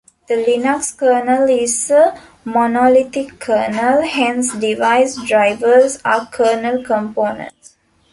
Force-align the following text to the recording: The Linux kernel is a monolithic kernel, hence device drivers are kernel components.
The 0.27 0.33
Linux 0.33 0.97
kernel 0.97 1.47
is 1.47 1.91
a 1.91 2.19
monolithic 2.43 3.39
kernel, 3.39 4.01
hence 4.01 4.51
device 4.55 5.15
drivers 5.27 5.99
are 6.03 6.25
kernel 6.31 6.83
components. 6.83 7.75